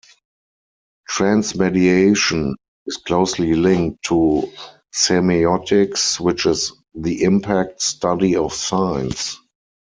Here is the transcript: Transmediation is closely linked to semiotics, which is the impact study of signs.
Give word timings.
Transmediation 1.07 2.55
is 2.87 2.97
closely 2.97 3.53
linked 3.53 4.01
to 4.05 4.51
semiotics, 4.91 6.19
which 6.19 6.47
is 6.47 6.73
the 6.95 7.21
impact 7.21 7.83
study 7.83 8.35
of 8.35 8.51
signs. 8.51 9.37